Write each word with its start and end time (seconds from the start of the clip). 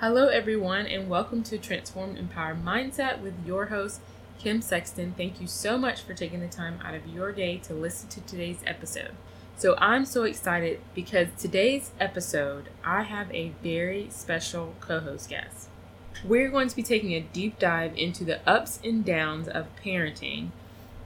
Hello, 0.00 0.28
everyone, 0.28 0.86
and 0.86 1.10
welcome 1.10 1.42
to 1.42 1.58
Transformed 1.58 2.18
Empower 2.18 2.54
Mindset 2.54 3.20
with 3.20 3.34
your 3.44 3.66
host, 3.66 4.00
Kim 4.38 4.62
Sexton. 4.62 5.12
Thank 5.16 5.40
you 5.40 5.48
so 5.48 5.76
much 5.76 6.02
for 6.02 6.14
taking 6.14 6.38
the 6.38 6.46
time 6.46 6.78
out 6.84 6.94
of 6.94 7.08
your 7.08 7.32
day 7.32 7.56
to 7.64 7.74
listen 7.74 8.08
to 8.10 8.20
today's 8.20 8.60
episode. 8.64 9.10
So, 9.56 9.74
I'm 9.78 10.04
so 10.04 10.22
excited 10.22 10.78
because 10.94 11.26
today's 11.36 11.90
episode, 11.98 12.68
I 12.84 13.02
have 13.02 13.28
a 13.34 13.54
very 13.60 14.06
special 14.10 14.76
co 14.78 15.00
host 15.00 15.30
guest. 15.30 15.68
We're 16.24 16.48
going 16.48 16.68
to 16.68 16.76
be 16.76 16.84
taking 16.84 17.14
a 17.14 17.20
deep 17.20 17.58
dive 17.58 17.96
into 17.96 18.24
the 18.24 18.38
ups 18.48 18.78
and 18.84 19.04
downs 19.04 19.48
of 19.48 19.66
parenting, 19.84 20.50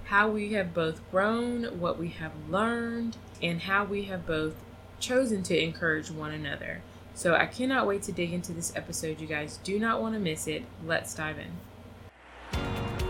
how 0.04 0.29
we 0.29 0.52
have 0.52 0.74
both 0.74 1.00
grown, 1.11 1.80
what 1.80 1.98
we 1.98 2.09
have 2.09 2.32
learned, 2.46 3.16
and 3.43 3.62
how 3.62 3.86
we 3.86 4.02
have 4.02 4.27
both 4.27 4.52
chosen 5.00 5.43
to 5.45 5.59
encourage 5.59 6.11
one 6.11 6.32
another. 6.32 6.82
So 7.14 7.34
I 7.34 7.44
cannot 7.46 7.86
wait 7.86 8.02
to 8.04 8.12
dig 8.12 8.32
into 8.32 8.52
this 8.52 8.72
episode. 8.74 9.20
You 9.20 9.26
guys 9.26 9.58
do 9.62 9.78
not 9.78 10.00
want 10.00 10.14
to 10.14 10.20
miss 10.20 10.46
it. 10.46 10.64
Let's 10.87 11.14
dive 11.14 11.37
in. 11.38 12.59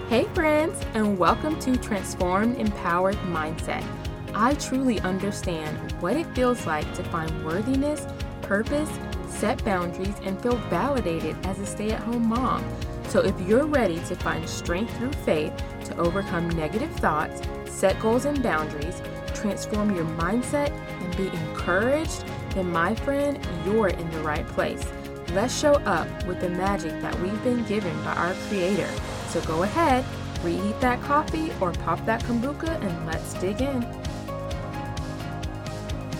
Hey, 0.08 0.24
friends, 0.34 0.78
and 0.94 1.16
welcome 1.16 1.58
to 1.60 1.76
Transformed 1.76 2.58
Empowered 2.58 3.14
Mindset. 3.30 3.86
I 4.34 4.54
truly 4.54 4.98
understand 5.00 5.92
what 6.02 6.16
it 6.16 6.26
feels 6.34 6.66
like 6.66 6.92
to 6.94 7.04
find 7.04 7.46
worthiness, 7.46 8.06
purpose, 8.42 8.90
set 9.28 9.64
boundaries, 9.64 10.16
and 10.24 10.40
feel 10.42 10.56
validated 10.68 11.36
as 11.46 11.60
a 11.60 11.66
stay 11.66 11.92
at 11.92 12.00
home 12.00 12.26
mom. 12.26 12.64
So, 13.08 13.20
if 13.20 13.40
you're 13.42 13.66
ready 13.66 14.00
to 14.06 14.16
find 14.16 14.46
strength 14.48 14.96
through 14.98 15.12
faith 15.12 15.52
to 15.84 15.96
overcome 15.96 16.50
negative 16.50 16.90
thoughts, 16.96 17.40
set 17.66 17.98
goals 18.00 18.24
and 18.24 18.42
boundaries, 18.42 19.00
transform 19.34 19.94
your 19.94 20.06
mindset, 20.06 20.70
and 20.70 21.16
be 21.16 21.28
encouraged, 21.28 22.24
then 22.54 22.70
my 22.70 22.94
friend, 22.94 23.38
you're 23.64 23.88
in 23.88 24.10
the 24.10 24.20
right 24.20 24.46
place. 24.48 24.84
Let's 25.32 25.58
show 25.58 25.74
up 25.74 26.08
with 26.26 26.40
the 26.40 26.50
magic 26.50 26.92
that 27.00 27.18
we've 27.20 27.42
been 27.42 27.64
given 27.64 27.96
by 28.04 28.12
our 28.14 28.34
Creator. 28.48 28.88
So 29.28 29.40
go 29.42 29.62
ahead, 29.62 30.04
reheat 30.44 30.78
that 30.80 31.00
coffee 31.02 31.52
or 31.60 31.72
pop 31.72 32.04
that 32.04 32.22
kombucha 32.24 32.68
and 32.82 33.06
let's 33.06 33.34
dig 33.34 33.62
in. 33.62 33.82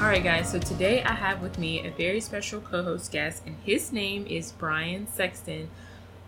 Alright, 0.03 0.25
guys, 0.25 0.51
so 0.51 0.59
today 0.59 1.03
I 1.03 1.13
have 1.13 1.43
with 1.43 1.59
me 1.59 1.87
a 1.87 1.91
very 1.91 2.21
special 2.21 2.61
co 2.61 2.83
host 2.83 3.13
guest, 3.13 3.43
and 3.47 3.55
his 3.65 3.93
name 3.93 4.27
is 4.27 4.51
Brian 4.51 5.07
Sexton. 5.07 5.71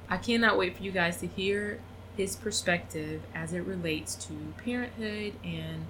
I 0.08 0.16
cannot 0.16 0.56
wait 0.56 0.77
for 0.77 0.83
you 0.84 0.92
guys 0.92 1.16
to 1.18 1.27
hear 1.27 1.80
his 2.16 2.36
perspective 2.36 3.22
as 3.34 3.52
it 3.52 3.61
relates 3.61 4.14
to 4.27 4.33
parenthood 4.62 5.33
and 5.42 5.86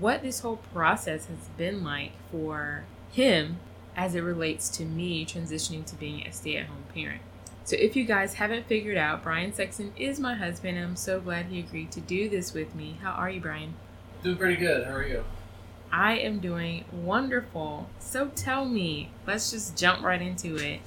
what 0.00 0.22
this 0.22 0.40
whole 0.40 0.56
process 0.56 1.26
has 1.26 1.48
been 1.58 1.84
like 1.84 2.12
for 2.30 2.84
him 3.16 3.56
as 3.96 4.14
it 4.14 4.20
relates 4.20 4.68
to 4.68 4.84
me 4.84 5.24
transitioning 5.24 5.86
to 5.86 5.96
being 5.96 6.26
a 6.26 6.32
stay 6.32 6.58
at 6.58 6.66
home 6.66 6.84
parent. 6.94 7.22
So, 7.64 7.74
if 7.76 7.96
you 7.96 8.04
guys 8.04 8.34
haven't 8.34 8.66
figured 8.66 8.98
out, 8.98 9.24
Brian 9.24 9.54
Sexton 9.54 9.92
is 9.96 10.20
my 10.20 10.34
husband, 10.34 10.76
and 10.76 10.86
I'm 10.86 10.96
so 10.96 11.18
glad 11.18 11.46
he 11.46 11.58
agreed 11.58 11.90
to 11.92 12.00
do 12.00 12.28
this 12.28 12.52
with 12.52 12.74
me. 12.74 12.98
How 13.02 13.12
are 13.12 13.30
you, 13.30 13.40
Brian? 13.40 13.74
Doing 14.22 14.36
pretty 14.36 14.56
good. 14.56 14.86
How 14.86 14.92
are 14.92 15.06
you? 15.06 15.24
I 15.90 16.18
am 16.18 16.40
doing 16.40 16.84
wonderful. 16.92 17.88
So, 17.98 18.28
tell 18.36 18.66
me, 18.66 19.10
let's 19.26 19.50
just 19.50 19.76
jump 19.76 20.04
right 20.04 20.20
into 20.20 20.56
it. 20.56 20.80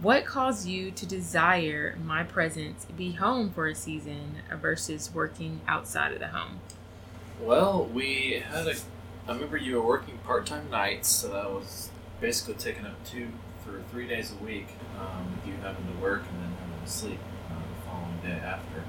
What 0.00 0.24
caused 0.24 0.66
you 0.66 0.90
to 0.92 1.06
desire 1.06 1.96
my 2.02 2.24
presence 2.24 2.86
be 2.96 3.12
home 3.12 3.50
for 3.50 3.66
a 3.66 3.74
season 3.74 4.36
versus 4.60 5.10
working 5.14 5.60
outside 5.68 6.12
of 6.12 6.20
the 6.20 6.28
home? 6.28 6.60
Well, 7.40 7.84
we 7.84 8.42
had 8.50 8.66
a. 8.66 8.74
I 9.28 9.32
remember 9.32 9.56
you 9.56 9.74
were 9.74 9.84
working 9.84 10.18
part 10.18 10.46
time 10.46 10.70
nights, 10.70 11.08
so 11.08 11.28
that 11.30 11.50
was 11.50 11.90
basically 12.20 12.54
taking 12.54 12.86
up 12.86 12.94
two 13.04 13.26
for 13.64 13.82
three 13.90 14.06
days 14.06 14.32
a 14.32 14.44
week, 14.44 14.68
um, 15.00 15.40
you 15.44 15.52
having 15.62 15.84
to 15.84 16.00
work 16.00 16.22
and 16.30 16.42
then 16.42 16.56
having 16.60 16.84
to 16.84 16.90
sleep 16.90 17.18
uh, 17.50 17.54
the 17.54 17.90
following 17.90 18.18
day 18.22 18.40
after. 18.40 18.84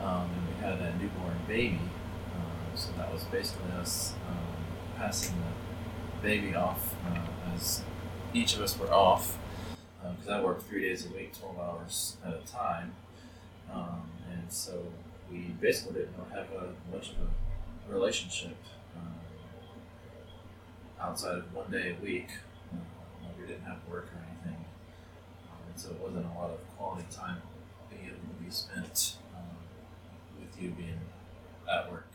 Um, 0.00 0.30
and 0.30 0.46
we 0.46 0.62
had 0.62 0.74
a 0.74 0.96
newborn 0.98 1.40
baby, 1.48 1.80
uh, 2.36 2.76
so 2.76 2.92
that 2.98 3.12
was 3.12 3.24
basically 3.24 3.72
us 3.72 4.14
um, 4.30 4.36
passing 4.96 5.34
the 5.34 6.22
baby 6.22 6.54
off 6.54 6.94
uh, 7.10 7.18
as 7.56 7.82
each 8.32 8.54
of 8.54 8.60
us 8.60 8.78
were 8.78 8.92
off, 8.92 9.38
because 10.00 10.28
uh, 10.28 10.34
I 10.34 10.40
worked 10.40 10.68
three 10.68 10.82
days 10.82 11.04
a 11.04 11.08
week, 11.08 11.36
12 11.36 11.58
hours 11.58 12.16
at 12.24 12.32
a 12.32 12.46
time. 12.46 12.92
Um, 13.74 14.02
and 14.30 14.52
so 14.52 14.84
we 15.28 15.38
basically 15.60 15.94
didn't 15.94 16.14
have 16.30 16.46
a, 16.52 16.94
much 16.94 17.10
of 17.10 17.16
a 17.90 17.92
relationship 17.92 18.56
outside 21.00 21.38
of 21.38 21.54
one 21.54 21.70
day 21.70 21.96
a 21.98 22.04
week. 22.04 22.28
Uh, 22.72 23.28
we 23.40 23.46
didn't 23.46 23.64
have 23.64 23.78
work 23.90 24.06
or 24.14 24.22
anything, 24.30 24.64
um, 25.50 25.58
and 25.70 25.80
so 25.80 25.90
it 25.90 25.98
wasn't 25.98 26.24
a 26.24 26.38
lot 26.38 26.50
of 26.50 26.76
quality 26.76 27.06
time 27.10 27.40
being 27.90 28.06
able 28.06 28.16
to 28.16 28.44
be 28.44 28.50
spent 28.50 29.16
um, 29.36 29.56
with 30.40 30.62
you 30.62 30.70
being 30.70 31.00
at 31.72 31.90
work. 31.90 32.06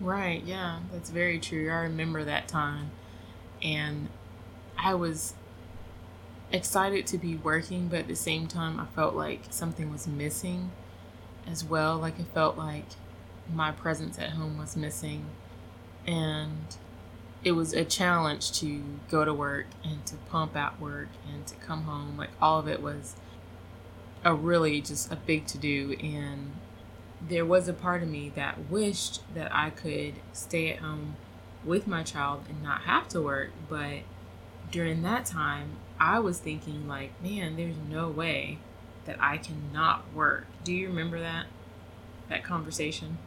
Right. 0.00 0.42
Yeah, 0.44 0.80
that's 0.92 1.10
very 1.10 1.38
true. 1.38 1.70
I 1.70 1.78
remember 1.82 2.24
that 2.24 2.48
time, 2.48 2.90
and 3.62 4.08
I 4.76 4.94
was 4.94 5.34
excited 6.52 7.06
to 7.08 7.18
be 7.18 7.36
working, 7.36 7.88
but 7.88 8.00
at 8.00 8.08
the 8.08 8.16
same 8.16 8.46
time, 8.46 8.80
I 8.80 8.86
felt 8.86 9.14
like 9.14 9.42
something 9.50 9.90
was 9.90 10.06
missing 10.06 10.70
as 11.46 11.64
well. 11.64 11.98
Like 11.98 12.18
it 12.18 12.26
felt 12.32 12.56
like 12.56 12.86
my 13.52 13.72
presence 13.72 14.18
at 14.18 14.30
home 14.30 14.58
was 14.58 14.76
missing, 14.76 15.26
and 16.06 16.76
it 17.44 17.52
was 17.52 17.72
a 17.72 17.84
challenge 17.84 18.52
to 18.60 18.82
go 19.10 19.24
to 19.24 19.32
work 19.32 19.66
and 19.84 20.04
to 20.06 20.16
pump 20.30 20.56
out 20.56 20.80
work 20.80 21.08
and 21.32 21.46
to 21.46 21.54
come 21.56 21.84
home. 21.84 22.16
Like 22.16 22.30
all 22.40 22.58
of 22.58 22.68
it 22.68 22.82
was 22.82 23.14
a 24.24 24.34
really 24.34 24.80
just 24.80 25.12
a 25.12 25.16
big 25.16 25.46
to 25.46 25.58
do. 25.58 25.96
And 26.02 26.52
there 27.20 27.44
was 27.44 27.68
a 27.68 27.72
part 27.72 28.02
of 28.02 28.08
me 28.08 28.32
that 28.34 28.70
wished 28.70 29.22
that 29.34 29.54
I 29.54 29.70
could 29.70 30.14
stay 30.32 30.72
at 30.72 30.80
home 30.80 31.16
with 31.64 31.86
my 31.86 32.02
child 32.02 32.44
and 32.48 32.62
not 32.62 32.82
have 32.82 33.08
to 33.08 33.20
work. 33.20 33.50
But 33.68 34.00
during 34.70 35.02
that 35.02 35.26
time, 35.26 35.76
I 36.00 36.18
was 36.18 36.38
thinking, 36.38 36.86
like, 36.86 37.20
man, 37.22 37.56
there's 37.56 37.76
no 37.88 38.08
way 38.08 38.58
that 39.04 39.16
I 39.20 39.38
cannot 39.38 40.04
work. 40.14 40.46
Do 40.64 40.72
you 40.72 40.88
remember 40.88 41.18
that? 41.20 41.46
That 42.28 42.44
conversation? 42.44 43.18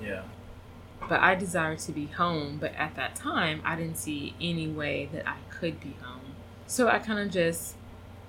Yeah. 0.00 0.22
But 1.00 1.20
I 1.20 1.34
desired 1.34 1.78
to 1.80 1.92
be 1.92 2.06
home, 2.06 2.58
but 2.58 2.74
at 2.74 2.96
that 2.96 3.14
time, 3.14 3.60
I 3.64 3.76
didn't 3.76 3.98
see 3.98 4.34
any 4.40 4.66
way 4.66 5.08
that 5.12 5.28
I 5.28 5.36
could 5.50 5.80
be 5.80 5.94
home. 6.02 6.34
So 6.66 6.88
I 6.88 6.98
kind 6.98 7.18
of 7.18 7.30
just 7.30 7.76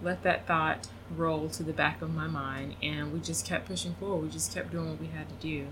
let 0.02 0.24
that 0.24 0.46
thought 0.46 0.88
roll 1.16 1.50
to 1.50 1.64
the 1.64 1.74
back 1.74 2.02
of 2.02 2.14
my 2.14 2.28
mind, 2.28 2.76
and 2.84 3.12
we 3.12 3.20
just 3.20 3.46
kept 3.46 3.68
pushing 3.68 3.96
forward. 3.96 4.24
We 4.24 4.30
just 4.30 4.54
kept 4.54 4.72
doing 4.72 4.90
what 4.92 5.00
we 5.00 5.08
had 5.08 5.28
to 5.30 5.36
do. 5.36 5.68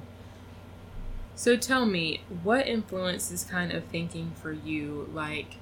So 1.35 1.57
tell 1.57 1.85
me, 1.85 2.21
what 2.43 2.65
influenced 2.65 3.29
this 3.29 3.43
kind 3.43 3.71
of 3.71 3.83
thinking 3.85 4.31
for 4.41 4.53
you? 4.53 5.09
Like, 5.13 5.57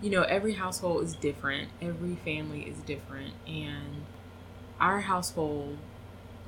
you 0.00 0.10
know, 0.10 0.22
every 0.22 0.54
household 0.54 1.04
is 1.04 1.14
different, 1.14 1.68
every 1.80 2.16
family 2.16 2.62
is 2.62 2.78
different, 2.78 3.34
and 3.46 4.06
our 4.80 5.00
household 5.00 5.78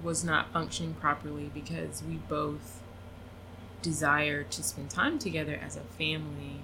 was 0.03 0.25
not 0.25 0.53
functioning 0.53 0.95
properly 0.95 1.51
because 1.53 2.03
we 2.03 2.15
both 2.15 2.81
desire 3.83 4.43
to 4.44 4.62
spend 4.62 4.91
time 4.91 5.19
together 5.19 5.59
as 5.65 5.77
a 5.77 5.81
family 5.81 6.62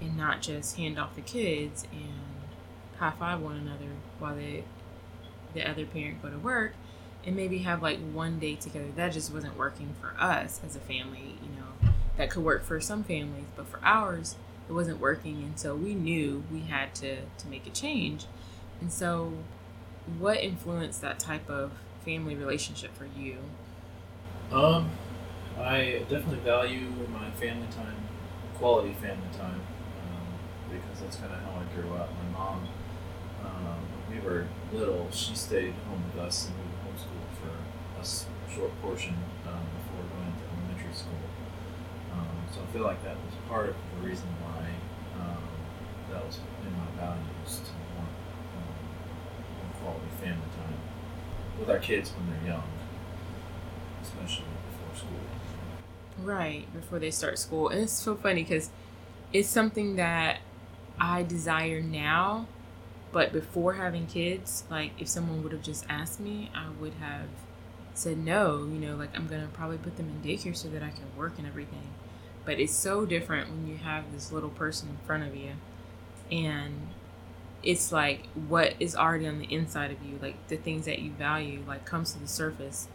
and 0.00 0.16
not 0.16 0.42
just 0.42 0.76
hand 0.76 0.98
off 0.98 1.14
the 1.14 1.20
kids 1.20 1.84
and 1.92 2.98
high 2.98 3.12
five 3.18 3.40
one 3.40 3.56
another 3.56 3.90
while 4.18 4.34
they, 4.34 4.64
the 5.54 5.68
other 5.68 5.84
parent 5.86 6.22
go 6.22 6.30
to 6.30 6.38
work 6.38 6.72
and 7.24 7.36
maybe 7.36 7.58
have 7.58 7.82
like 7.82 7.98
one 8.12 8.38
day 8.38 8.56
together. 8.56 8.88
That 8.96 9.12
just 9.12 9.32
wasn't 9.32 9.56
working 9.56 9.94
for 10.00 10.14
us 10.20 10.60
as 10.64 10.76
a 10.76 10.80
family, 10.80 11.36
you 11.42 11.50
know. 11.56 11.92
That 12.16 12.30
could 12.30 12.44
work 12.44 12.64
for 12.64 12.80
some 12.80 13.04
families, 13.04 13.46
but 13.56 13.66
for 13.66 13.80
ours, 13.82 14.36
it 14.68 14.72
wasn't 14.72 15.00
working. 15.00 15.42
And 15.42 15.58
so 15.58 15.74
we 15.74 15.94
knew 15.94 16.44
we 16.52 16.60
had 16.60 16.94
to, 16.96 17.22
to 17.38 17.46
make 17.48 17.66
a 17.66 17.70
change. 17.70 18.26
And 18.80 18.92
so, 18.92 19.32
what 20.18 20.38
influenced 20.38 21.00
that 21.02 21.18
type 21.20 21.48
of 21.48 21.72
family 22.04 22.34
relationship 22.34 22.90
for 22.96 23.06
you? 23.16 23.36
Um, 24.50 24.90
I 25.62 26.02
definitely 26.10 26.40
value 26.40 26.90
my 27.12 27.30
family 27.32 27.68
time, 27.70 27.96
quality 28.54 28.94
family 28.94 29.30
time, 29.32 29.60
um, 30.02 30.26
because 30.68 31.00
that's 31.00 31.16
kind 31.16 31.32
of 31.32 31.38
how 31.40 31.60
I 31.60 31.64
grew 31.74 31.94
up. 31.94 32.10
My 32.18 32.38
mom, 32.38 32.68
um, 33.44 33.78
we 34.10 34.18
were 34.20 34.48
little, 34.72 35.08
she 35.12 35.34
stayed 35.36 35.74
home 35.86 36.02
with 36.12 36.24
us 36.24 36.48
and 36.48 36.56
we 36.58 36.64
were 36.66 36.82
homeschooled 36.90 37.30
for 37.38 37.54
a 38.00 38.52
short 38.52 38.72
portion 38.82 39.14
um, 39.46 39.62
before 39.78 40.02
going 40.18 40.34
to 40.34 40.44
elementary 40.50 40.94
school. 40.94 41.22
Um, 42.12 42.42
so 42.52 42.60
I 42.62 42.72
feel 42.72 42.82
like 42.82 43.02
that 43.04 43.16
was 43.24 43.34
part 43.48 43.70
of 43.70 43.76
the 44.00 44.08
reason 44.08 44.28
why 44.42 44.66
um, 45.22 45.46
that 46.10 46.26
was 46.26 46.38
in 46.66 46.72
my 46.74 46.90
values 46.98 47.60
to 47.62 47.72
want 47.94 48.10
um, 48.58 49.70
quality 49.80 50.10
family 50.20 50.50
time 50.58 50.78
with 51.58 51.70
our 51.70 51.78
kids 51.78 52.10
when 52.12 52.26
they're 52.30 52.52
young, 52.54 52.68
especially 54.02 54.46
school. 54.96 55.30
Right, 56.16 56.72
before 56.74 56.98
they 56.98 57.10
start 57.10 57.38
school. 57.38 57.68
And 57.68 57.82
it's 57.82 57.92
so 57.92 58.16
funny 58.16 58.42
because 58.42 58.70
it's 59.32 59.48
something 59.48 59.96
that 59.96 60.40
I 61.00 61.22
desire 61.24 61.82
now, 61.82 62.48
But 63.12 63.32
before 63.32 63.74
having 63.74 64.06
kids, 64.06 64.64
like 64.70 64.92
if 64.98 65.08
someone 65.08 65.42
would 65.42 65.52
have 65.52 65.62
just 65.62 65.84
asked 65.88 66.20
me, 66.20 66.50
I 66.54 66.68
would 66.80 66.94
have 66.94 67.28
said 67.94 68.18
no. 68.18 68.58
You 68.64 68.78
know, 68.78 68.96
like 68.96 69.16
I'm 69.16 69.26
gonna 69.28 69.48
probably 69.52 69.78
put 69.78 69.96
them 69.96 70.08
in 70.08 70.22
daycare 70.28 70.56
so 70.56 70.68
that 70.70 70.82
I 70.82 70.90
can 70.90 71.14
work 71.16 71.38
and 71.38 71.46
everything. 71.46 71.88
But 72.44 72.60
it's 72.60 72.74
so 72.74 73.06
different 73.06 73.50
when 73.50 73.66
you 73.68 73.78
have 73.78 74.12
this 74.12 74.32
little 74.32 74.50
person 74.50 74.88
in 74.90 74.96
front 75.06 75.24
of 75.24 75.36
you, 75.36 75.52
and 76.30 76.88
it's 77.62 77.92
like 77.92 78.26
what 78.48 78.74
is 78.80 78.96
already 78.96 79.26
on 79.28 79.38
the 79.38 79.52
inside 79.52 79.90
of 79.92 80.02
you, 80.04 80.18
like 80.22 80.48
the 80.48 80.56
things 80.56 80.86
that 80.86 81.00
you 81.00 81.12
value, 81.12 81.62
like 81.66 81.84
comes 81.84 82.12
to 82.14 82.18
the 82.20 82.28
surface 82.28 82.88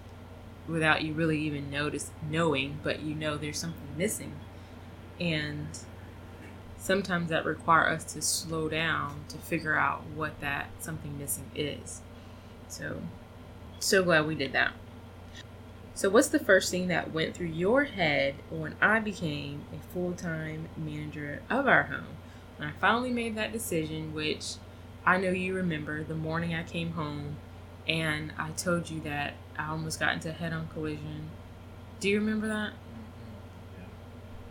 without 0.68 1.02
you 1.04 1.14
really 1.14 1.40
even 1.40 1.70
notice 1.70 2.12
knowing, 2.30 2.80
but 2.84 3.02
you 3.02 3.16
know 3.16 3.38
there's 3.38 3.60
something 3.60 3.88
missing, 3.98 4.34
and 5.20 5.68
sometimes 6.78 7.30
that 7.30 7.46
require 7.46 7.90
us 7.90 8.04
to 8.14 8.22
slow 8.22 8.70
down 8.70 9.22
to 9.30 9.38
figure 9.38 9.76
out 9.76 10.04
what 10.16 10.40
that 10.42 10.68
something 10.80 11.18
missing 11.18 11.50
is. 11.56 12.02
So, 12.68 13.02
so 13.80 14.04
glad 14.04 14.28
we 14.28 14.36
did 14.36 14.54
that. 14.54 14.74
So, 15.94 16.10
what's 16.10 16.28
the 16.28 16.40
first 16.40 16.70
thing 16.70 16.90
that 16.90 17.12
went 17.12 17.36
through 17.36 17.48
your 17.48 17.86
head 17.86 18.36
when 18.52 18.76
I 18.80 19.00
became 19.00 19.64
a 19.74 19.94
full 19.94 20.14
time 20.14 20.70
manager 20.78 21.42
of 21.50 21.68
our 21.68 21.84
home? 21.84 22.18
When 22.58 22.70
I 22.70 22.72
finally 22.74 23.12
made 23.12 23.36
that 23.36 23.52
decision, 23.52 24.14
which 24.14 24.56
I 25.06 25.18
know 25.18 25.32
you 25.32 25.56
remember 25.56 26.04
the 26.04 26.16
morning 26.16 26.54
I 26.54 26.64
came 26.64 26.92
home 26.92 27.38
and 27.88 28.32
I 28.38 28.52
told 28.52 28.90
you 28.90 29.00
that 29.02 29.34
I 29.58 29.70
almost 29.70 30.00
got 30.00 30.14
into 30.14 30.30
a 30.30 30.34
head 30.34 30.54
on 30.54 30.68
collision. 30.68 31.30
Do 32.00 32.10
you 32.10 32.20
remember 32.20 32.48
that? 32.48 32.74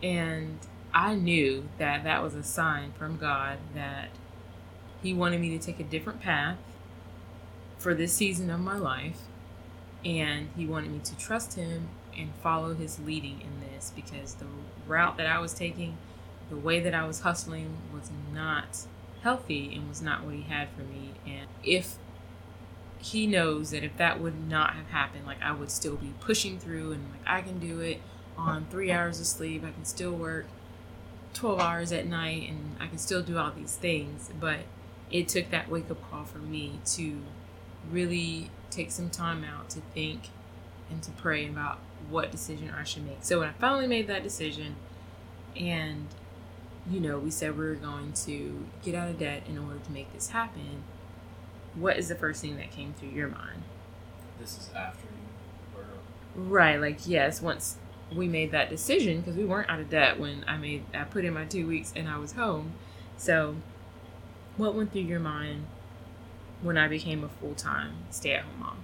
Yeah. 0.03 0.09
And 0.09 0.59
I 0.93 1.15
knew 1.15 1.69
that 1.79 2.05
that 2.05 2.23
was 2.23 2.35
a 2.35 2.43
sign 2.43 2.93
from 2.99 3.17
God 3.17 3.59
that 3.75 4.09
He 5.03 5.13
wanted 5.13 5.41
me 5.41 5.57
to 5.57 5.65
take 5.65 5.79
a 5.79 5.85
different 5.85 6.21
path 6.21 6.59
for 7.79 7.95
this 7.95 8.13
season 8.13 8.51
of 8.51 8.61
my 8.61 8.77
life. 8.77 9.21
And 10.05 10.49
He 10.57 10.67
wanted 10.67 10.91
me 10.91 11.01
to 11.05 11.17
trust 11.17 11.55
Him 11.55 11.89
and 12.17 12.31
follow 12.43 12.75
His 12.75 12.99
leading 12.99 13.41
in 13.41 13.61
this 13.61 13.93
because 13.95 14.35
the 14.35 14.47
route 14.87 15.17
that 15.19 15.27
I 15.27 15.39
was 15.39 15.55
taking, 15.55 15.99
the 16.51 16.57
way 16.57 16.81
that 16.81 16.95
I 16.95 17.07
was 17.07 17.21
hustling, 17.21 17.77
was 17.93 18.11
not 18.33 18.87
healthy 19.23 19.75
and 19.75 19.89
was 19.89 20.03
not 20.03 20.25
what 20.25 20.35
He 20.35 20.43
had 20.43 20.69
for 20.71 20.83
me. 20.83 21.13
And 21.27 21.47
if 21.63 21.97
he 22.99 23.27
knows 23.27 23.71
that 23.71 23.85
if 23.85 23.97
that 23.97 24.21
would 24.21 24.49
not 24.49 24.75
have 24.75 24.89
happened, 24.89 25.27
like 25.27 25.43
I 25.43 25.53
would 25.53 25.71
still 25.71 25.97
be 25.97 26.13
pushing 26.21 26.59
through 26.59 26.93
and 26.93 27.05
like 27.11 27.21
I 27.27 27.43
can 27.43 27.59
do 27.59 27.81
it 27.81 28.01
on 28.37 28.67
three 28.71 28.91
hours 28.91 29.21
of 29.21 29.27
sleep. 29.27 29.65
I 29.65 29.71
can 29.71 29.85
still 29.85 30.13
work 30.13 30.47
12 31.35 31.61
hours 31.61 31.93
at 31.93 32.07
night 32.07 32.49
and 32.49 32.77
I 32.81 32.87
can 32.87 32.99
still 32.99 33.23
do 33.23 33.39
all 33.39 33.51
these 33.51 33.77
things. 33.77 34.31
But 34.39 34.61
it 35.11 35.29
took 35.29 35.51
that 35.51 35.69
wake 35.69 35.91
up 35.91 36.11
call 36.11 36.25
for 36.25 36.39
me 36.39 36.81
to 36.87 37.19
really 37.91 38.51
take 38.71 38.91
some 38.91 39.11
time 39.11 39.45
out 39.45 39.71
to 39.71 39.81
think 39.95 40.31
and 40.91 41.03
to 41.03 41.11
pray 41.13 41.49
about 41.49 41.79
what 42.11 42.31
decision 42.31 42.71
I 42.71 42.85
should 42.85 43.07
make. 43.07 43.19
So 43.21 43.41
when 43.41 43.49
I 43.49 43.53
finally 43.53 43.87
made 43.87 44.07
that 44.09 44.23
decision 44.23 44.77
and 45.57 46.07
you 46.89 47.01
know, 47.01 47.19
we 47.19 47.31
said 47.31 47.59
we 47.59 47.65
were 47.65 47.75
going 47.75 48.13
to 48.13 48.65
get 48.85 48.95
out 48.95 49.09
of 49.09 49.19
debt 49.19 49.43
in 49.49 49.59
order 49.59 49.79
to 49.81 49.91
make 49.91 50.13
this 50.13 50.29
happen 50.29 50.85
what 51.77 51.99
is 51.99 52.09
the 52.09 52.15
first 52.15 52.43
thing 52.43 52.57
that 52.57 52.71
came 52.71 52.95
through 52.95 53.11
your 53.11 53.29
mind? 53.29 53.63
This 54.41 54.59
is 54.59 54.71
after 54.75 55.07
you 55.07 55.77
were. 55.77 56.49
Right, 56.49 56.81
like 56.81 57.07
yes, 57.07 57.41
once 57.41 57.77
we 58.15 58.29
made 58.29 58.53
that 58.53 58.71
decision 58.71 59.21
because 59.21 59.37
we 59.37 59.45
weren't 59.45 59.69
out 59.69 59.81
of 59.81 59.91
debt 59.91 60.19
when 60.19 60.45
I 60.47 60.57
made 60.57 60.85
I 60.95 61.05
put 61.05 61.25
in 61.25 61.35
my 61.35 61.45
two 61.45 61.67
weeks 61.67 61.93
and 61.95 62.09
I 62.09 62.19
was 62.19 62.33
home. 62.33 62.73
So, 63.17 63.57
what 64.57 64.75
went 64.75 64.93
through 64.93 65.03
your 65.03 65.21
mind 65.21 65.67
when 66.63 66.79
I 66.79 66.89
became 66.89 67.25
a 67.25 67.29
full 67.29 67.55
time 67.55 67.95
stay 68.11 68.35
at 68.35 68.45
home 68.45 68.61
mom? 68.61 68.79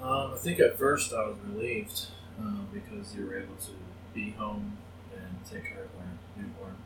Um, 0.00 0.32
I 0.34 0.36
think 0.36 0.60
at 0.60 0.78
first 0.78 1.12
I 1.12 1.26
was 1.26 1.36
relieved 1.48 2.06
um, 2.38 2.68
because 2.72 3.14
you 3.14 3.26
were 3.26 3.38
able 3.38 3.56
to 3.56 3.70
be 4.12 4.30
home 4.32 4.76
and 5.14 5.44
take 5.50 5.64
care 5.64 5.84
of 5.84 5.90
our 5.98 6.06
newborn 6.36 6.76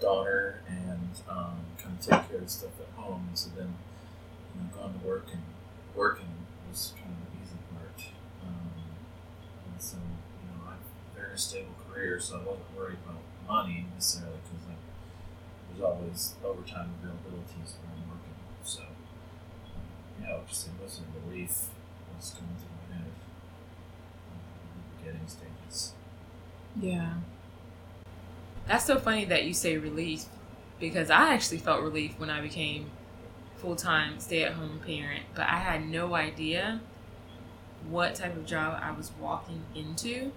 daughter 0.00 0.60
and 0.68 1.10
um, 1.28 1.58
kind 1.78 1.98
of 1.98 2.00
take 2.00 2.30
care 2.30 2.40
of 2.40 2.50
stuff 2.50 2.70
at 2.80 3.02
home. 3.02 3.30
So 3.34 3.50
then 3.56 3.74
you 5.04 5.10
know, 5.10 5.16
gone 5.16 5.28
to 5.28 5.28
work 5.28 5.28
and 5.32 5.42
working 5.94 6.34
was 6.68 6.92
kind 6.96 7.12
of 7.12 7.30
the 7.30 7.44
easy 7.44 7.58
part. 7.70 7.98
Um, 8.42 8.72
and 9.70 9.82
so, 9.82 9.96
you 9.96 10.48
know, 10.48 10.64
I 10.66 10.70
have 10.72 10.80
a 10.80 11.20
very 11.20 11.38
stable 11.38 11.74
career, 11.86 12.18
so 12.20 12.36
I 12.36 12.38
wasn't 12.38 12.76
worried 12.76 12.98
about 13.04 13.22
money 13.46 13.86
necessarily 13.94 14.38
because 14.42 14.66
like, 14.66 14.82
there's 15.68 15.84
always 15.84 16.34
overtime 16.44 16.90
availabilities 17.00 17.76
when 17.80 17.92
I'm 17.94 18.08
working. 18.08 18.34
So, 18.64 18.82
um, 18.82 20.38
would 20.38 20.48
just 20.48 20.68
most 20.80 20.98
of 21.00 21.04
the 21.14 21.30
relief 21.30 21.68
was 22.16 22.30
coming 22.30 22.56
through 22.56 22.74
my 22.80 22.96
head 22.96 23.12
um, 24.32 24.40
in 24.72 24.80
the 24.80 24.96
beginning 24.98 25.28
stages. 25.28 25.92
Yeah. 26.80 27.14
That's 28.66 28.86
so 28.86 28.98
funny 28.98 29.26
that 29.26 29.44
you 29.44 29.52
say 29.52 29.76
relief 29.76 30.24
because 30.80 31.10
I 31.10 31.34
actually 31.34 31.58
felt 31.58 31.82
relief 31.82 32.18
when 32.18 32.30
I 32.30 32.40
became 32.40 32.90
full 33.56 33.76
time 33.76 34.20
stay 34.20 34.44
at 34.44 34.52
home 34.52 34.80
parent, 34.84 35.24
but 35.34 35.46
I 35.46 35.58
had 35.58 35.86
no 35.86 36.14
idea 36.14 36.80
what 37.88 38.14
type 38.14 38.36
of 38.36 38.46
job 38.46 38.78
I 38.82 38.92
was 38.92 39.12
walking 39.20 39.62
into. 39.74 40.32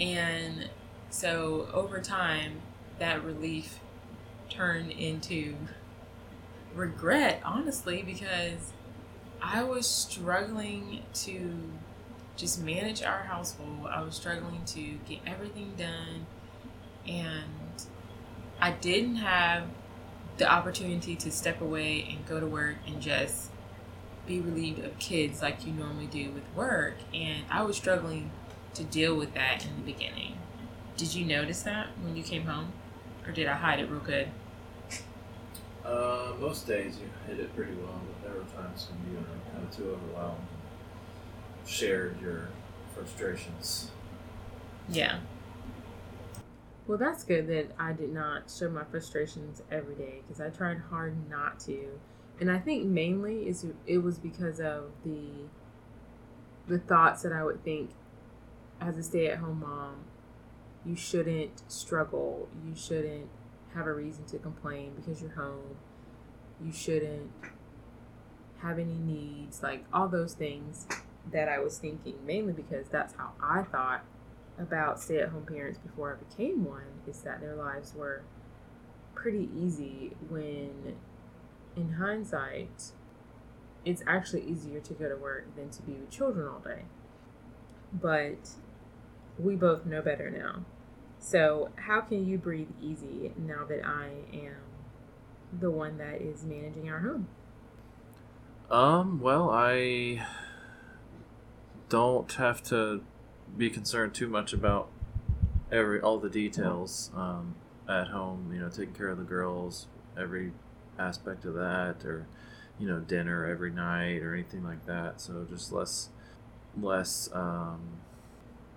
And 0.00 0.68
so 1.10 1.68
over 1.72 2.00
time, 2.00 2.60
that 2.98 3.24
relief 3.24 3.80
turned 4.48 4.90
into 4.92 5.56
regret, 6.74 7.40
honestly, 7.44 8.02
because 8.02 8.72
I 9.42 9.62
was 9.62 9.86
struggling 9.86 11.02
to 11.14 11.52
just 12.36 12.62
manage 12.62 13.02
our 13.02 13.22
household. 13.22 13.86
I 13.90 14.02
was 14.02 14.14
struggling 14.14 14.62
to 14.66 14.80
get 15.08 15.20
everything 15.26 15.72
done. 15.76 16.26
And 17.06 17.82
I 18.60 18.72
didn't 18.72 19.16
have 19.16 19.64
the 20.36 20.50
opportunity 20.50 21.16
to 21.16 21.30
step 21.30 21.60
away 21.60 22.06
and 22.10 22.26
go 22.26 22.40
to 22.40 22.46
work 22.46 22.76
and 22.86 23.00
just 23.00 23.50
be 24.26 24.40
relieved 24.40 24.84
of 24.84 24.98
kids 24.98 25.40
like 25.40 25.66
you 25.66 25.72
normally 25.72 26.06
do 26.06 26.30
with 26.30 26.44
work. 26.54 26.96
And 27.14 27.44
I 27.50 27.62
was 27.62 27.76
struggling 27.76 28.30
to 28.74 28.84
deal 28.84 29.16
with 29.16 29.34
that 29.34 29.64
in 29.64 29.76
the 29.76 29.92
beginning. 29.92 30.38
Did 30.96 31.14
you 31.14 31.24
notice 31.24 31.62
that 31.62 31.88
when 32.02 32.16
you 32.16 32.22
came 32.22 32.44
home? 32.44 32.72
Or 33.26 33.32
did 33.32 33.46
I 33.46 33.54
hide 33.54 33.80
it 33.80 33.90
real 33.90 34.00
good? 34.00 34.28
Uh, 35.84 36.32
most 36.40 36.66
days 36.66 36.98
you 36.98 37.08
hid 37.26 37.40
it 37.40 37.54
pretty 37.54 37.74
well, 37.74 38.00
but 38.06 38.28
there 38.28 38.38
were 38.38 38.48
times 38.50 38.88
when 38.90 39.12
you 39.12 39.18
were 39.18 39.52
kind 39.52 39.66
of 39.66 39.76
too 39.76 39.90
overwhelmed 39.90 40.38
and 40.40 41.68
shared 41.68 42.20
your 42.20 42.48
frustrations. 42.94 43.90
Yeah. 44.88 45.18
Well, 46.86 46.98
that's 46.98 47.24
good 47.24 47.48
that 47.48 47.72
I 47.78 47.92
did 47.92 48.12
not 48.12 48.50
show 48.50 48.70
my 48.70 48.84
frustrations 48.84 49.60
every 49.72 49.96
day 49.96 50.22
because 50.22 50.40
I 50.40 50.50
tried 50.50 50.78
hard 50.88 51.28
not 51.28 51.58
to, 51.60 51.98
and 52.40 52.50
I 52.50 52.58
think 52.58 52.84
mainly 52.84 53.48
is 53.48 53.66
it 53.86 53.98
was 53.98 54.18
because 54.18 54.60
of 54.60 54.92
the 55.04 55.48
the 56.68 56.78
thoughts 56.78 57.22
that 57.22 57.32
I 57.32 57.42
would 57.44 57.64
think 57.64 57.90
as 58.80 58.96
a 58.96 59.02
stay-at-home 59.02 59.60
mom, 59.60 60.04
you 60.84 60.96
shouldn't 60.96 61.62
struggle, 61.68 62.48
you 62.64 62.74
shouldn't 62.76 63.28
have 63.74 63.86
a 63.86 63.92
reason 63.92 64.24
to 64.26 64.38
complain 64.38 64.92
because 64.96 65.20
you're 65.20 65.32
home, 65.32 65.76
you 66.64 66.72
shouldn't 66.72 67.30
have 68.58 68.78
any 68.78 68.94
needs, 68.94 69.62
like 69.62 69.84
all 69.92 70.08
those 70.08 70.34
things 70.34 70.86
that 71.32 71.48
I 71.48 71.58
was 71.58 71.78
thinking 71.78 72.14
mainly 72.24 72.52
because 72.52 72.88
that's 72.88 73.14
how 73.16 73.32
I 73.42 73.62
thought 73.62 74.04
about 74.58 75.00
stay 75.00 75.18
at 75.18 75.28
home 75.28 75.44
parents 75.44 75.78
before 75.78 76.14
I 76.14 76.24
became 76.24 76.64
one 76.64 77.02
is 77.06 77.20
that 77.22 77.40
their 77.40 77.54
lives 77.54 77.94
were 77.94 78.22
pretty 79.14 79.48
easy 79.54 80.12
when, 80.28 80.96
in 81.74 81.92
hindsight, 81.94 82.92
it's 83.84 84.02
actually 84.06 84.42
easier 84.42 84.80
to 84.80 84.94
go 84.94 85.08
to 85.08 85.16
work 85.16 85.54
than 85.56 85.70
to 85.70 85.82
be 85.82 85.92
with 85.92 86.10
children 86.10 86.48
all 86.48 86.60
day. 86.60 86.82
But 87.92 88.50
we 89.38 89.54
both 89.54 89.86
know 89.86 90.02
better 90.02 90.30
now. 90.30 90.64
So, 91.18 91.70
how 91.76 92.00
can 92.02 92.26
you 92.26 92.38
breathe 92.38 92.68
easy 92.80 93.32
now 93.36 93.64
that 93.64 93.84
I 93.84 94.10
am 94.32 94.56
the 95.58 95.70
one 95.70 95.98
that 95.98 96.20
is 96.20 96.44
managing 96.44 96.90
our 96.90 97.00
home? 97.00 97.28
Um, 98.70 99.20
well, 99.20 99.50
I 99.50 100.26
don't 101.88 102.30
have 102.32 102.62
to 102.64 103.02
be 103.56 103.70
concerned 103.70 104.14
too 104.14 104.28
much 104.28 104.52
about 104.52 104.88
every 105.70 106.00
all 106.00 106.18
the 106.18 106.30
details 106.30 107.10
um, 107.14 107.54
at 107.88 108.08
home. 108.08 108.50
You 108.52 108.60
know, 108.60 108.68
taking 108.68 108.94
care 108.94 109.08
of 109.08 109.18
the 109.18 109.24
girls, 109.24 109.86
every 110.18 110.52
aspect 110.98 111.44
of 111.44 111.54
that, 111.54 112.04
or 112.04 112.26
you 112.78 112.86
know, 112.86 113.00
dinner 113.00 113.46
every 113.46 113.70
night 113.70 114.22
or 114.22 114.34
anything 114.34 114.64
like 114.64 114.84
that. 114.86 115.20
So 115.20 115.46
just 115.48 115.72
less, 115.72 116.10
less 116.80 117.30
um, 117.32 117.80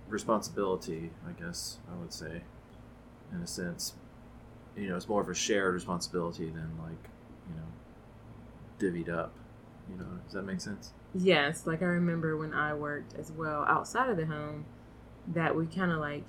responsibility, 0.07 1.11
I 1.27 1.31
guess 1.41 1.77
I 1.91 1.99
would 1.99 2.13
say, 2.13 2.43
in 3.33 3.41
a 3.41 3.47
sense. 3.47 3.93
You 4.75 4.89
know, 4.89 4.95
it's 4.95 5.09
more 5.09 5.21
of 5.21 5.29
a 5.29 5.35
shared 5.35 5.73
responsibility 5.73 6.45
than 6.45 6.71
like, 6.81 7.09
you 7.49 7.55
know, 7.55 7.67
divvied 8.79 9.09
up. 9.09 9.33
You 9.89 9.97
know, 9.97 10.05
does 10.25 10.33
that 10.33 10.43
make 10.43 10.61
sense? 10.61 10.93
Yes, 11.13 11.65
like 11.65 11.81
I 11.81 11.85
remember 11.85 12.37
when 12.37 12.53
I 12.53 12.73
worked 12.73 13.15
as 13.15 13.31
well 13.31 13.65
outside 13.67 14.09
of 14.09 14.17
the 14.17 14.27
home, 14.27 14.65
that 15.27 15.55
we 15.55 15.65
kind 15.65 15.91
of 15.91 15.99
like, 15.99 16.23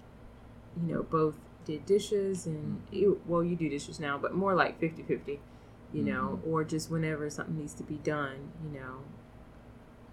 you 0.81 0.95
know, 0.95 1.03
both 1.03 1.37
did 1.65 1.85
dishes 1.85 2.47
and 2.47 2.83
you, 2.91 3.21
well, 3.27 3.45
you 3.45 3.57
do 3.57 3.69
dishes 3.69 4.01
now, 4.01 4.17
but 4.17 4.35
more 4.35 4.55
like 4.55 4.81
50-50, 4.81 5.39
you 5.93 6.03
know, 6.03 6.41
or 6.47 6.65
just 6.65 6.91
whenever 6.91 7.29
something 7.29 7.59
needs 7.59 7.75
to 7.75 7.83
be 7.83 7.97
done, 7.97 8.53
you 8.65 8.81
know, 8.81 8.97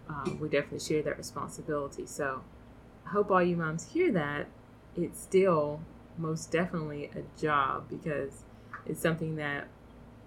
um, 0.09 0.39
we 0.39 0.50
definitely 0.50 0.79
share 0.79 1.01
that 1.03 1.17
responsibility. 1.17 2.05
So 2.05 2.43
I 3.05 3.09
hope 3.09 3.31
all 3.31 3.43
you 3.43 3.55
moms 3.55 3.91
hear 3.91 4.12
that. 4.12 4.47
It's 4.95 5.21
still 5.21 5.81
most 6.17 6.51
definitely 6.51 7.12
a 7.15 7.39
job 7.39 7.88
because 7.89 8.43
it's 8.86 9.01
something 9.01 9.36
that 9.36 9.67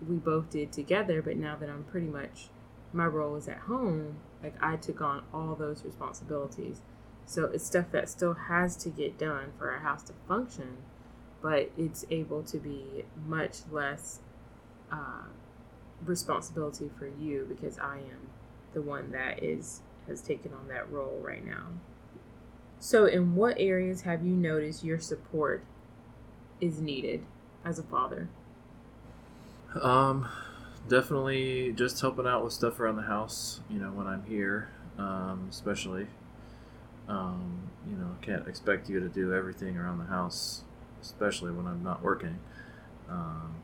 we 0.06 0.16
both 0.16 0.50
did 0.50 0.72
together, 0.72 1.20
but 1.20 1.36
now 1.36 1.56
that 1.56 1.68
I'm 1.68 1.84
pretty 1.84 2.06
much 2.06 2.48
my 2.92 3.06
role 3.06 3.36
is 3.36 3.48
at 3.48 3.58
home, 3.58 4.16
like 4.42 4.54
I 4.62 4.76
took 4.76 5.00
on 5.00 5.22
all 5.32 5.54
those 5.54 5.84
responsibilities. 5.84 6.80
So 7.26 7.44
it's 7.46 7.64
stuff 7.64 7.86
that 7.92 8.08
still 8.08 8.34
has 8.34 8.76
to 8.78 8.88
get 8.88 9.18
done 9.18 9.52
for 9.58 9.70
our 9.70 9.80
house 9.80 10.02
to 10.04 10.12
function, 10.26 10.78
but 11.42 11.70
it's 11.76 12.04
able 12.10 12.42
to 12.44 12.58
be 12.58 13.04
much 13.26 13.58
less 13.70 14.20
uh, 14.90 15.28
responsibility 16.04 16.90
for 16.98 17.06
you 17.06 17.46
because 17.48 17.78
I 17.78 17.98
am 17.98 18.30
the 18.72 18.82
one 18.82 19.12
that 19.12 19.42
is 19.42 19.82
has 20.06 20.20
taken 20.20 20.52
on 20.52 20.68
that 20.68 20.90
role 20.90 21.20
right 21.22 21.44
now. 21.44 21.66
So, 22.78 23.04
in 23.04 23.34
what 23.34 23.56
areas 23.58 24.02
have 24.02 24.24
you 24.24 24.34
noticed 24.34 24.82
your 24.82 24.98
support 24.98 25.62
is 26.60 26.80
needed 26.80 27.24
as 27.64 27.78
a 27.78 27.82
father? 27.82 28.28
Um, 29.80 30.28
definitely 30.88 31.72
just 31.72 32.00
helping 32.00 32.26
out 32.26 32.44
with 32.44 32.52
stuff 32.52 32.80
around 32.80 32.96
the 32.96 33.02
house. 33.02 33.60
You 33.68 33.78
know, 33.78 33.90
when 33.90 34.06
I'm 34.06 34.24
here, 34.24 34.70
um, 34.98 35.46
especially. 35.50 36.06
Um, 37.08 37.70
you 37.88 37.96
know, 37.96 38.16
can't 38.22 38.46
expect 38.46 38.88
you 38.88 39.00
to 39.00 39.08
do 39.08 39.34
everything 39.34 39.76
around 39.76 39.98
the 39.98 40.04
house, 40.04 40.62
especially 41.02 41.50
when 41.50 41.66
I'm 41.66 41.82
not 41.82 42.04
working. 42.04 42.38
Um, 43.08 43.56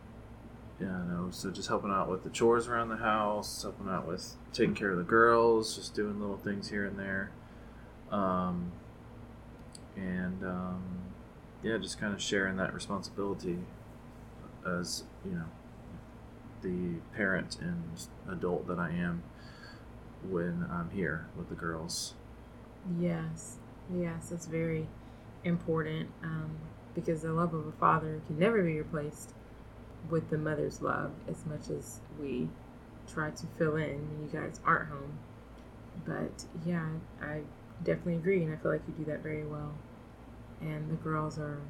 yeah, 0.80 1.02
no. 1.08 1.28
So 1.30 1.50
just 1.50 1.68
helping 1.68 1.90
out 1.90 2.10
with 2.10 2.24
the 2.24 2.30
chores 2.30 2.66
around 2.66 2.88
the 2.88 2.96
house, 2.96 3.62
helping 3.62 3.88
out 3.88 4.06
with 4.06 4.34
taking 4.52 4.74
care 4.74 4.90
of 4.90 4.98
the 4.98 5.04
girls, 5.04 5.76
just 5.76 5.94
doing 5.94 6.20
little 6.20 6.36
things 6.36 6.70
here 6.70 6.84
and 6.84 6.98
there. 6.98 7.30
Um, 8.10 8.72
and 9.96 10.42
um, 10.44 10.82
yeah, 11.62 11.78
just 11.78 12.00
kind 12.00 12.12
of 12.12 12.20
sharing 12.20 12.56
that 12.56 12.74
responsibility 12.74 13.58
as 14.66 15.04
you 15.24 15.30
know 15.30 15.44
the 16.62 16.94
parent 17.14 17.58
and 17.60 17.84
adult 18.28 18.66
that 18.68 18.78
I 18.78 18.90
am 18.90 19.22
when 20.28 20.66
I'm 20.70 20.90
here 20.90 21.28
with 21.36 21.48
the 21.48 21.54
girls. 21.54 22.14
Yes, 22.98 23.56
yes, 23.94 24.28
that's 24.30 24.46
very 24.46 24.86
important 25.44 26.10
um, 26.22 26.50
because 26.94 27.22
the 27.22 27.32
love 27.32 27.54
of 27.54 27.66
a 27.66 27.72
father 27.72 28.20
can 28.26 28.38
never 28.38 28.62
be 28.62 28.78
replaced 28.78 29.32
with 30.10 30.30
the 30.30 30.38
mother's 30.38 30.82
love 30.82 31.12
as 31.28 31.44
much 31.46 31.68
as 31.70 32.00
we 32.20 32.48
try 33.12 33.30
to 33.30 33.46
fill 33.58 33.76
in 33.76 34.08
when 34.08 34.22
you 34.22 34.30
guys 34.32 34.60
aren't 34.64 34.88
home. 34.88 35.18
But 36.04 36.44
yeah, 36.64 36.88
I 37.20 37.40
definitely 37.82 38.16
agree, 38.16 38.42
and 38.42 38.52
I 38.52 38.56
feel 38.56 38.72
like 38.72 38.82
you 38.86 39.04
do 39.04 39.10
that 39.10 39.22
very 39.22 39.44
well. 39.44 39.74
And 40.60 40.90
the 40.90 40.94
girls 40.96 41.38
are 41.38 41.60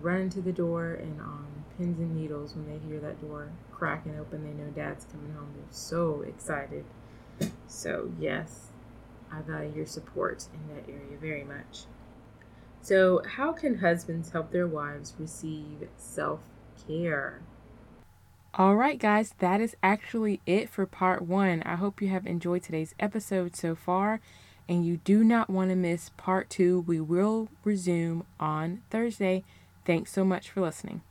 running 0.00 0.30
to 0.30 0.40
the 0.40 0.52
door 0.52 0.94
and 0.94 1.20
on 1.20 1.46
pins 1.76 1.98
and 1.98 2.16
needles 2.16 2.54
when 2.54 2.66
they 2.66 2.78
hear 2.86 3.00
that 3.00 3.20
door 3.20 3.50
cracking 3.72 4.18
open. 4.18 4.44
They 4.44 4.62
know 4.62 4.70
dad's 4.70 5.06
coming 5.06 5.32
home. 5.32 5.52
They're 5.54 5.64
so 5.70 6.22
excited. 6.26 6.84
So, 7.66 8.12
yes, 8.18 8.68
I 9.32 9.40
value 9.40 9.72
your 9.76 9.86
support 9.86 10.46
in 10.52 10.74
that 10.74 10.88
area 10.88 11.16
very 11.20 11.44
much. 11.44 11.84
So, 12.82 13.22
how 13.36 13.52
can 13.52 13.78
husbands 13.78 14.30
help 14.30 14.50
their 14.50 14.66
wives 14.66 15.14
receive 15.18 15.88
self 15.96 16.40
care? 16.86 17.40
All 18.54 18.74
right, 18.74 18.98
guys, 18.98 19.34
that 19.38 19.60
is 19.60 19.76
actually 19.82 20.40
it 20.44 20.68
for 20.68 20.84
part 20.84 21.22
one. 21.22 21.62
I 21.62 21.76
hope 21.76 22.02
you 22.02 22.08
have 22.08 22.26
enjoyed 22.26 22.62
today's 22.62 22.94
episode 22.98 23.54
so 23.54 23.74
far, 23.74 24.20
and 24.68 24.84
you 24.84 24.96
do 24.98 25.22
not 25.22 25.48
want 25.48 25.70
to 25.70 25.76
miss 25.76 26.10
part 26.16 26.50
two. 26.50 26.80
We 26.80 27.00
will 27.00 27.48
resume 27.64 28.24
on 28.40 28.82
Thursday. 28.90 29.44
Thanks 29.84 30.12
so 30.12 30.24
much 30.24 30.50
for 30.50 30.60
listening. 30.60 31.02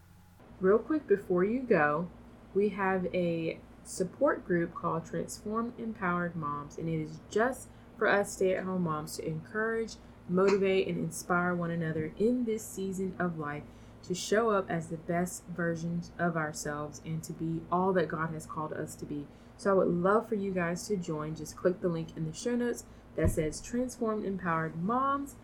Real 0.60 0.78
quick 0.78 1.08
before 1.08 1.44
you 1.44 1.62
go, 1.62 2.08
we 2.54 2.70
have 2.70 3.08
a 3.14 3.60
support 3.84 4.46
group 4.46 4.74
called 4.76 5.06
Transform 5.06 5.74
Empowered 5.78 6.36
Moms, 6.36 6.78
and 6.78 6.88
it 6.88 7.02
is 7.02 7.20
just 7.30 7.70
for 7.98 8.08
us 8.08 8.34
stay 8.34 8.54
at 8.56 8.64
home 8.64 8.84
moms 8.84 9.18
to 9.18 9.28
encourage, 9.28 9.96
motivate, 10.28 10.88
and 10.88 10.98
inspire 10.98 11.56
one 11.56 11.72
another 11.72 12.14
in 12.18 12.46
this 12.46 12.64
season 12.64 13.16
of 13.20 13.40
life 13.40 13.64
to 14.04 14.16
show 14.16 14.50
up 14.52 14.70
as 14.70 14.88
the 14.88 14.98
best 14.98 15.44
versions 15.56 16.12
of 16.18 16.38
ourselves 16.38 17.02
and 17.06 17.22
to 17.24 17.34
be 17.34 17.62
all 17.72 17.92
that 17.94 18.08
God 18.08 18.32
has 18.32 18.46
called 18.46 18.74
us 18.74 18.96
to 18.96 19.06
be. 19.06 19.28
So 19.58 19.72
I 19.72 19.74
would 19.74 19.88
love 19.88 20.30
for 20.30 20.36
you 20.36 20.52
guys 20.52 20.88
to 20.88 20.96
join. 20.96 21.36
Just 21.36 21.58
click 21.58 21.82
the 21.82 21.90
link 21.90 22.16
in 22.16 22.26
the 22.26 22.34
show 22.34 22.56
notes 22.56 22.86
that 23.18 23.32
says 23.32 23.60
Transformed 23.60 24.26
Empowered 24.26 24.82
Moms. 24.82 25.36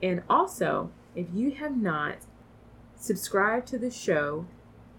And 0.00 0.22
also, 0.30 0.92
if 1.16 1.26
you 1.34 1.50
have 1.52 1.76
not 1.76 2.18
subscribed 2.98 3.66
to 3.68 3.78
the 3.78 3.90
show, 3.90 4.46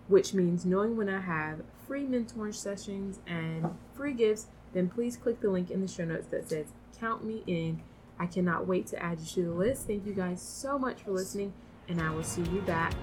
which 0.07 0.33
means 0.33 0.65
knowing 0.65 0.97
when 0.97 1.09
I 1.09 1.21
have 1.21 1.61
free 1.87 2.05
mentoring 2.05 2.53
sessions 2.53 3.19
and 3.27 3.77
free 3.93 4.13
gifts, 4.13 4.47
then 4.73 4.89
please 4.89 5.17
click 5.17 5.39
the 5.41 5.49
link 5.49 5.71
in 5.71 5.81
the 5.81 5.87
show 5.87 6.05
notes 6.05 6.27
that 6.27 6.49
says 6.49 6.67
Count 6.99 7.25
Me 7.25 7.43
In. 7.47 7.81
I 8.19 8.25
cannot 8.25 8.67
wait 8.67 8.87
to 8.87 9.01
add 9.01 9.19
you 9.19 9.25
to 9.25 9.43
the 9.43 9.53
list. 9.53 9.87
Thank 9.87 10.05
you 10.05 10.13
guys 10.13 10.41
so 10.41 10.77
much 10.79 11.01
for 11.03 11.11
listening, 11.11 11.53
and 11.87 12.01
I 12.01 12.09
will 12.11 12.23
see 12.23 12.41
you 12.43 12.61
back 12.61 12.93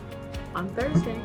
on 0.54 0.68
Thursday. 0.74 1.20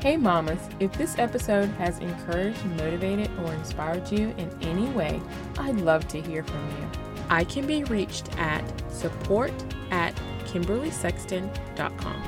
Hey, 0.00 0.16
mamas, 0.16 0.60
if 0.78 0.92
this 0.92 1.18
episode 1.18 1.68
has 1.70 1.98
encouraged, 1.98 2.64
motivated, 2.76 3.28
or 3.40 3.52
inspired 3.52 4.10
you 4.12 4.32
in 4.38 4.48
any 4.62 4.88
way, 4.90 5.20
I'd 5.58 5.80
love 5.80 6.06
to 6.08 6.20
hear 6.20 6.44
from 6.44 6.68
you. 6.70 6.88
I 7.28 7.42
can 7.42 7.66
be 7.66 7.82
reached 7.84 8.28
at 8.38 8.62
support 8.92 9.52
at 9.90 10.14
KimberlySexton.com. 10.52 12.22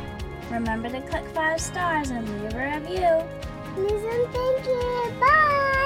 Remember 0.50 0.90
to 0.90 1.00
click 1.02 1.24
five 1.34 1.60
stars 1.60 2.10
and 2.10 2.28
leave 2.28 2.54
a 2.54 2.78
review. 2.78 3.22
Please 3.74 4.04
and 4.04 4.32
thank 4.32 4.66
you. 4.66 5.12
Bye. 5.20 5.79